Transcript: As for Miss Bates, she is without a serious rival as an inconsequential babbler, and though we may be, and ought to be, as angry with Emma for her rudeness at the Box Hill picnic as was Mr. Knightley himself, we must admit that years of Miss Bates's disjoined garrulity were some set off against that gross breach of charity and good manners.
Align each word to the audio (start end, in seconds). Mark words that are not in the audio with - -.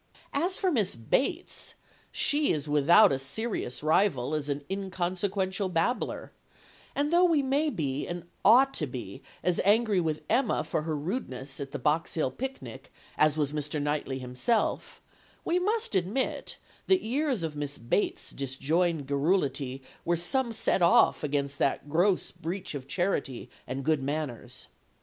As 0.33 0.57
for 0.57 0.71
Miss 0.71 0.95
Bates, 0.95 1.75
she 2.11 2.51
is 2.51 2.67
without 2.67 3.11
a 3.11 3.19
serious 3.19 3.83
rival 3.83 4.33
as 4.33 4.49
an 4.49 4.63
inconsequential 4.67 5.69
babbler, 5.69 6.31
and 6.95 7.13
though 7.13 7.25
we 7.25 7.43
may 7.43 7.69
be, 7.69 8.07
and 8.07 8.23
ought 8.43 8.73
to 8.73 8.87
be, 8.87 9.21
as 9.43 9.59
angry 9.63 10.01
with 10.01 10.23
Emma 10.27 10.63
for 10.63 10.81
her 10.81 10.97
rudeness 10.97 11.59
at 11.59 11.69
the 11.71 11.77
Box 11.77 12.15
Hill 12.15 12.31
picnic 12.31 12.91
as 13.15 13.37
was 13.37 13.53
Mr. 13.53 13.79
Knightley 13.79 14.17
himself, 14.17 15.03
we 15.45 15.59
must 15.59 15.93
admit 15.93 16.57
that 16.87 17.03
years 17.03 17.43
of 17.43 17.55
Miss 17.55 17.77
Bates's 17.77 18.31
disjoined 18.31 19.05
garrulity 19.05 19.83
were 20.03 20.17
some 20.17 20.51
set 20.51 20.81
off 20.81 21.23
against 21.23 21.59
that 21.59 21.87
gross 21.87 22.31
breach 22.31 22.73
of 22.73 22.87
charity 22.87 23.51
and 23.67 23.85
good 23.85 24.01
manners. 24.01 24.67